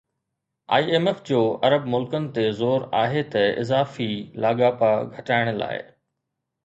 I 0.77 0.87
M 0.93 1.09
F 1.09 1.19
جو 1.31 1.41
عرب 1.69 1.85
ملڪن 1.95 2.25
تي 2.37 2.45
زور 2.61 2.87
آهي 3.01 3.23
ته 3.35 3.45
اضافي 3.65 4.09
لاڳاپا 4.47 4.91
گهٽائڻ 5.15 5.53
لاءِ 5.63 5.85